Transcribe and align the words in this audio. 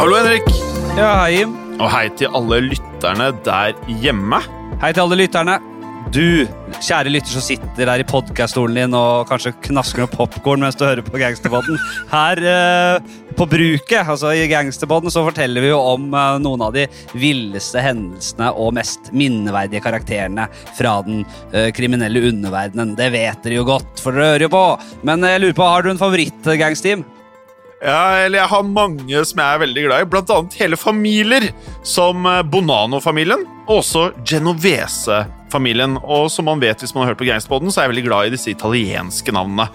Henrik. 0.00 0.46
Ja, 0.96 1.10
hei, 1.20 1.40
Jim. 1.42 1.50
Og 1.76 1.90
hei 1.92 2.06
til 2.16 2.32
alle 2.32 2.62
lytterne 2.70 3.26
der 3.44 3.74
hjemme. 4.00 4.38
Hei 4.80 4.94
til 4.96 5.02
alle 5.04 5.18
lytterne. 5.20 5.58
Du, 6.10 6.48
kjære 6.80 7.12
lytter 7.12 7.34
som 7.34 7.44
sitter 7.44 7.84
der 7.84 8.00
i 8.00 8.06
podkaststolen 8.08 8.78
din 8.78 8.96
og 8.96 9.28
kanskje 9.28 9.52
knasker 9.68 10.02
noe 10.02 10.10
popkorn 10.10 10.64
mens 10.64 10.78
du 10.80 10.86
hører 10.86 11.04
på 11.04 11.20
Gangsterbåten. 11.20 11.76
Her 12.08 12.40
eh, 12.48 13.12
på 13.36 13.44
bruket, 13.52 14.00
altså 14.00 14.32
i 14.32 14.48
Gangsterbåten, 14.50 15.12
så 15.12 15.26
forteller 15.28 15.68
vi 15.68 15.70
jo 15.74 15.78
om 15.92 16.08
eh, 16.08 16.40
noen 16.42 16.64
av 16.64 16.74
de 16.80 16.88
villeste 17.12 17.84
hendelsene 17.84 18.50
og 18.56 18.72
mest 18.80 19.12
minneverdige 19.12 19.84
karakterene 19.84 20.48
fra 20.80 20.96
den 21.06 21.26
eh, 21.52 21.68
kriminelle 21.76 22.24
underverdenen. 22.32 22.96
Det 22.96 23.12
vet 23.12 23.44
dere 23.44 23.60
jo 23.60 23.68
godt, 23.68 24.00
for 24.00 24.16
dere 24.16 24.32
hører 24.32 24.48
jo 24.48 24.52
på. 24.56 24.66
Men 25.04 25.28
jeg 25.28 25.44
lurer 25.44 25.60
på, 25.60 25.72
har 25.76 25.84
du 25.84 25.92
en 25.92 26.04
favoritt-gangsteam? 26.08 27.04
Ja, 27.80 28.26
eller 28.26 28.42
jeg 28.42 28.50
har 28.52 28.66
mange 28.68 29.20
som 29.24 29.40
jeg 29.40 29.56
er 29.56 29.60
veldig 29.62 29.82
glad 29.86 30.02
i, 30.04 30.08
blant 30.12 30.30
annet 30.34 30.56
hele 30.60 30.76
familier, 30.76 31.46
som 31.86 32.26
eh, 32.28 32.42
Bonano-familien 32.44 33.46
og 33.62 33.78
også 33.78 34.02
Genovese-familien. 34.28 35.96
Og 36.04 36.28
som 36.32 36.44
man 36.50 36.60
vet 36.60 36.84
hvis 36.84 36.92
man 36.92 37.06
har 37.06 37.14
hørt 37.14 37.22
på 37.22 37.28
Gangsterboden, 37.30 37.72
så 37.72 37.80
er 37.80 37.88
jeg 37.88 37.94
veldig 37.94 38.06
glad 38.10 38.28
i 38.28 38.34
disse 38.34 38.52
italienske 38.52 39.32
navnene. 39.32 39.70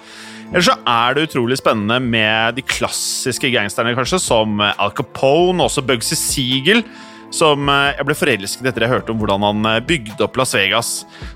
Ellers 0.51 0.69
så 0.69 0.77
er 0.85 1.17
det 1.17 1.25
utrolig 1.31 1.57
spennende 1.57 1.97
med 2.03 2.59
de 2.59 2.63
klassiske 2.69 3.49
gangsterne, 3.49 3.95
kanskje, 3.97 4.21
som 4.21 4.61
Al 4.61 4.93
Capone 4.93 5.63
og 5.63 5.71
også 5.71 5.81
Bugsy 5.89 6.13
Siegel. 6.19 6.85
Som 7.33 7.69
eh, 7.71 7.93
jeg 7.97 8.07
ble 8.07 8.17
forelsket 8.17 8.69
etter 8.69 8.85
jeg 8.85 8.93
hørte 8.93 9.13
om 9.13 9.21
hvordan 9.21 9.45
han 9.45 9.69
eh, 9.71 9.81
bygde 9.85 10.25
opp 10.25 10.37
Las 10.39 10.55
Vegas. 10.57 10.91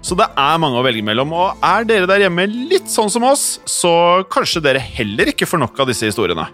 Så 0.06 0.18
det 0.20 0.30
er 0.30 0.62
mange 0.62 0.80
å 0.80 0.86
velge 0.86 1.06
mellom. 1.06 1.34
Og 1.36 1.66
er 1.66 1.88
dere 1.88 2.10
der 2.10 2.26
hjemme 2.26 2.48
litt 2.50 2.90
sånn 2.92 3.12
som 3.12 3.26
oss, 3.28 3.60
så 3.70 3.94
kanskje 4.32 4.64
dere 4.66 4.84
heller 4.84 5.34
ikke 5.34 5.50
får 5.50 5.64
nok 5.66 5.84
av 5.84 5.92
disse 5.92 6.10
historiene. 6.10 6.48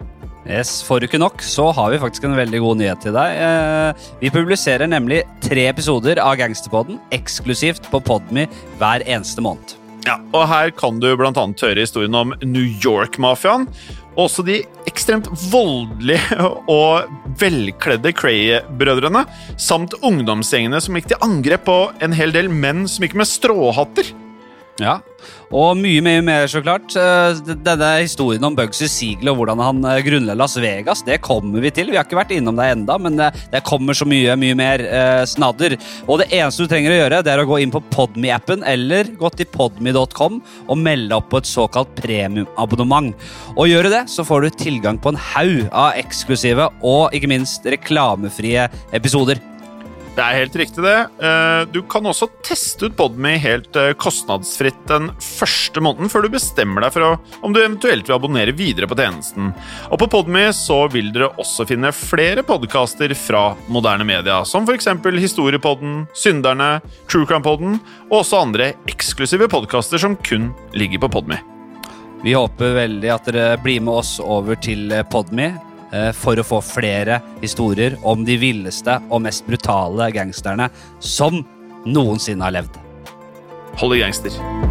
Yes, 0.46 0.78
Får 0.86 1.02
du 1.02 1.08
ikke 1.08 1.18
nok, 1.18 1.42
så 1.42 1.72
har 1.74 1.90
vi 1.90 1.98
faktisk 1.98 2.28
en 2.28 2.38
veldig 2.38 2.60
god 2.62 2.78
nyhet 2.78 3.02
til 3.02 3.16
deg. 3.16 3.40
Eh, 3.42 4.10
vi 4.22 4.30
publiserer 4.34 4.90
nemlig 4.90 5.24
tre 5.42 5.66
episoder 5.72 6.22
av 6.22 6.38
Gangsterpodden 6.38 7.00
eksklusivt 7.18 7.90
på 7.90 8.04
Podme 8.06 8.46
hver 8.78 9.06
eneste 9.10 9.42
måned. 9.42 9.74
Ja, 10.06 10.20
og 10.38 10.46
Her 10.52 10.70
kan 10.78 11.00
du 11.02 11.08
bl.a. 11.18 11.32
høre 11.34 11.82
historien 11.82 12.14
om 12.14 12.36
New 12.46 12.66
York-mafiaen. 12.78 13.66
Og 14.16 14.28
også 14.28 14.46
de 14.46 14.60
ekstremt 14.96 15.30
voldelige 15.52 16.40
og 16.80 17.12
velkledde 17.40 18.16
Cray-brødrene. 18.16 19.26
Samt 19.60 19.98
ungdomsgjengene 20.02 20.82
som 20.84 20.98
gikk 20.98 21.12
til 21.12 21.26
angrep 21.26 21.68
på 21.68 21.80
en 22.06 22.16
hel 22.16 22.34
del 22.36 22.50
menn 22.52 22.86
som 22.90 23.06
gikk 23.06 23.18
med 23.20 23.30
stråhatter. 23.30 24.16
Ja, 24.76 24.98
og 25.56 25.78
mye 25.80 26.02
mye 26.04 26.20
mer, 26.26 26.50
så 26.52 26.60
klart. 26.60 26.92
Eh, 27.00 27.38
Denne 27.64 27.92
historien 28.02 28.44
om 28.44 28.58
Bugsy 28.58 28.90
Siegel 28.92 29.30
og 29.32 29.38
hvordan 29.40 29.62
han 29.64 29.78
eh, 29.88 30.02
grunnla 30.04 30.36
Las 30.36 30.58
Vegas, 30.60 31.04
det 31.08 31.22
kommer 31.24 31.64
vi 31.64 31.72
til. 31.72 31.94
Vi 31.94 31.96
har 31.96 32.04
ikke 32.04 32.20
vært 32.20 32.34
innom 32.36 32.60
det 32.60 32.68
enda, 32.74 32.98
men 33.00 33.16
det, 33.16 33.30
det 33.54 33.64
kommer 33.68 33.96
så 33.96 34.08
mye 34.10 34.36
mye 34.42 34.58
mer 34.60 34.84
eh, 34.84 35.22
snadder. 35.32 35.78
Og 36.10 36.20
det 36.20 36.28
eneste 36.36 36.68
du 36.68 36.72
trenger 36.74 36.92
å 36.92 37.00
gjøre, 37.00 37.22
det 37.24 37.32
er 37.32 37.46
å 37.46 37.48
gå 37.48 37.62
inn 37.64 37.72
på 37.72 37.84
Podme-appen 37.96 38.68
eller 38.68 39.14
gå 39.16 39.32
til 39.40 39.48
podme.com 39.56 40.42
og 40.44 40.84
melde 40.84 41.22
opp 41.22 41.32
på 41.32 41.40
et 41.40 41.50
såkalt 41.50 41.96
premiumabonnement. 42.02 43.16
Og 43.56 43.72
gjør 43.72 43.88
du 43.88 43.96
det, 43.96 44.06
så 44.12 44.28
får 44.28 44.44
du 44.44 44.62
tilgang 44.66 45.00
på 45.00 45.16
en 45.16 45.24
haug 45.32 45.70
av 45.72 45.96
eksklusive 46.04 46.68
og 46.84 47.16
ikke 47.16 47.32
minst 47.32 47.64
reklamefrie 47.72 48.68
episoder. 48.92 49.40
Det 50.16 50.24
er 50.24 50.38
helt 50.40 50.54
riktig, 50.56 50.80
det. 50.80 50.96
Eh, 51.28 51.66
Du 51.74 51.82
kan 51.92 52.06
også 52.08 52.30
teste 52.46 52.88
ut 52.88 52.96
Podme 52.96 53.34
helt 53.42 53.76
eh, 53.76 53.92
kostnadsfritt 54.00 54.86
den 54.88 55.10
første 55.20 55.82
måneden 55.84 56.08
før 56.12 56.24
du 56.24 56.30
bestemmer 56.32 56.86
deg 56.86 56.94
for 56.96 57.18
om 57.44 57.52
du 57.52 57.60
eventuelt 57.60 58.08
vil 58.08 58.16
abonnere 58.16 58.56
videre 58.56 58.88
på 58.88 58.96
tjenesten. 58.96 59.52
Og 59.90 60.00
på 60.00 60.08
Podme 60.14 60.46
så 60.56 60.86
vil 60.94 61.12
dere 61.12 61.34
også 61.42 61.68
finne 61.68 61.92
flere 61.92 62.46
podkaster 62.48 63.12
fra 63.20 63.58
moderne 63.68 64.08
media, 64.08 64.40
som 64.48 64.64
f.eks. 64.64 64.88
Historiepodden, 65.26 66.06
Synderne, 66.16 66.78
Truecrime-podden 67.12 67.82
og 68.08 68.22
også 68.22 68.46
andre 68.46 68.72
eksklusive 68.88 69.52
podkaster 69.52 70.00
som 70.00 70.16
kun 70.16 70.54
ligger 70.80 71.04
på 71.04 71.12
Podme. 71.18 71.42
Vi 72.24 72.34
håper 72.34 72.78
veldig 72.80 73.12
at 73.12 73.28
dere 73.28 73.60
blir 73.62 73.84
med 73.84 74.00
oss 74.00 74.16
over 74.24 74.56
til 74.64 74.96
Podme 75.12 75.52
for 76.18 76.40
å 76.40 76.44
få 76.44 76.60
flere 76.66 77.22
historier 77.44 77.96
om 78.04 78.26
de 78.28 78.36
villeste 78.42 78.98
og 79.10 79.22
mest 79.28 79.46
brutale 79.48 80.10
gangsterne 80.16 80.70
som 81.00 81.44
noensinne 81.86 82.44
har 82.48 82.58
levd. 82.58 82.80
Hold 83.80 83.98
i 83.98 84.02
gangster. 84.04 84.65